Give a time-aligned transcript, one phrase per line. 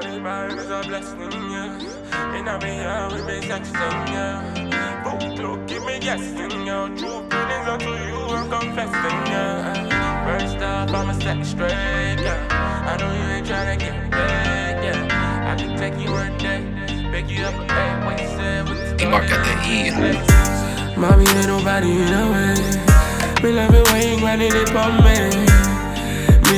[0.00, 2.36] body man is a blessing, yeah.
[2.36, 5.02] And I be here with me sexting, yeah.
[5.04, 6.88] Both look, give me guessing, yeah.
[6.98, 10.24] True feelings unto you, I'm confessing, yeah.
[10.24, 12.90] First off, I'ma set straight, yeah.
[12.90, 15.50] I know you ain't tryna get paid, yeah.
[15.50, 16.62] I can take you one day,
[17.10, 20.96] pick you up, hey, what you said, what you Tillbaka till E.
[20.96, 23.42] Mommy ain't nobody in the way.
[23.42, 25.57] Me love it when you grinding it for me.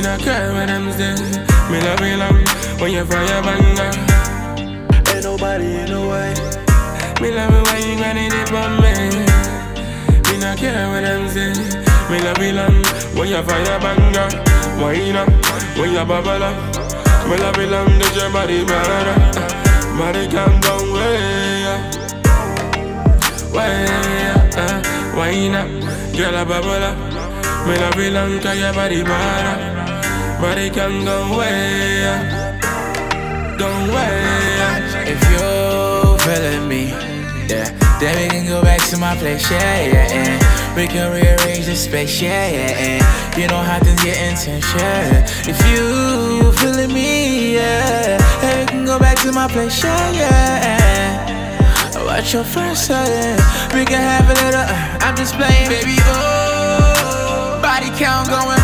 [0.00, 1.12] Me not care when I'm say.
[1.68, 2.40] Me love it long
[2.80, 3.92] when you fire banger.
[5.12, 6.32] Ain't nobody in the way.
[7.20, 8.96] Me love it when you grinding it for me.
[10.24, 11.52] Me not care when I'm say.
[12.08, 12.80] Me love it long
[13.12, 14.28] when you fire banger.
[14.80, 15.28] Wine up
[15.76, 16.56] when you bubble up.
[17.28, 19.20] Me love it long that your body better.
[20.00, 21.80] Body can go way up.
[23.52, 23.84] Way
[24.32, 24.80] up, uh,
[25.14, 25.68] wine up,
[26.16, 26.96] girl a bubble up.
[27.66, 29.02] Me love it long 'cause your body
[30.40, 30.54] better.
[30.54, 32.60] Body can go way up,
[33.58, 34.82] go way up.
[35.06, 36.88] If you're feeling me,
[37.48, 37.70] yeah,
[38.00, 40.76] then we can go back to my place, yeah, yeah, yeah.
[40.76, 43.36] We can rearrange the space, yeah, yeah, yeah.
[43.38, 45.26] You know how things get intense, yeah.
[45.46, 51.40] If you feeling me, yeah, then we can go back to my place, yeah, yeah.
[52.04, 53.38] Watch your first setting?
[53.78, 57.60] We can have a little, uh, I'm just playing, baby, oh.
[57.62, 58.59] Body count going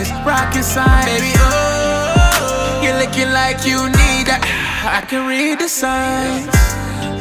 [0.00, 0.64] it's rocket
[1.06, 2.80] baby, oh.
[2.82, 4.40] You're looking like you need that.
[4.86, 6.46] I can read the signs.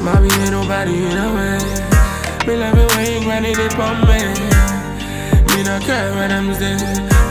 [0.01, 1.57] Mommy ain't nobody in the way.
[2.45, 4.21] Me love it when you grinding it for me.
[5.51, 6.77] Me not care when I'm say.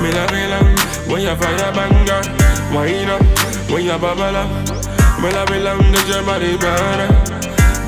[0.03, 0.75] Me love it long
[1.09, 2.23] when you fire a banger.
[2.75, 3.23] Wine up
[3.71, 4.51] when you bubble up.
[5.23, 7.09] Me love it long that your body better.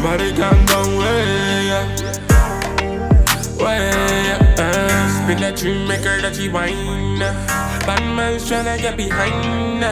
[0.03, 1.89] Body can't go way up,
[3.61, 3.98] way.
[5.29, 7.21] Spin that dream maker that you wine.
[7.85, 9.85] Bad man's tryna get behind.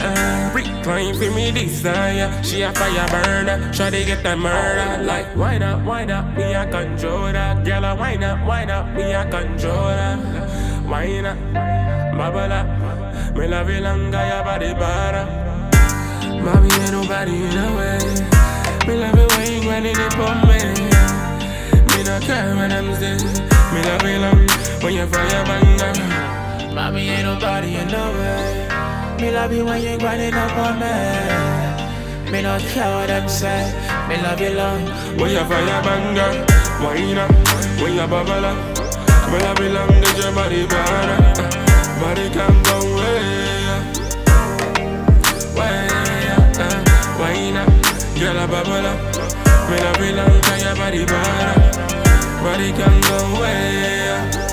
[0.54, 2.32] Recline for me desire.
[2.42, 3.70] She a fire burner.
[3.70, 5.04] Try to get that murder.
[5.04, 7.52] Like wine up, wine up, me a controller.
[7.66, 10.16] Girl, wine up, wine up, me a controller.
[10.88, 11.36] Up,
[12.16, 13.36] bubble up.
[13.36, 15.26] Me love you longer, your body better.
[16.40, 18.00] Mommy ain't nobody in the way.
[18.88, 20.64] Me love it when you grinding it for me.
[21.92, 23.20] Me not care when I'm say.
[23.74, 24.35] Me love it long
[24.96, 25.92] you fire banger.
[26.74, 28.68] Mommy ain't nobody in the way.
[29.20, 32.32] Me love you when you grinding up on me.
[32.32, 33.72] Me not care what them say.
[34.08, 34.82] Me love you long.
[35.18, 36.30] When you fire banger,
[36.82, 37.30] wine up,
[37.80, 38.56] when you bubble up.
[39.30, 41.18] Me love it long that your body better.
[42.00, 43.84] Body can go way up,
[45.58, 47.70] way up.
[48.18, 48.98] Girl, a bubble up.
[49.68, 51.54] Me love it long cause your body better.
[52.42, 54.45] Body can go way up.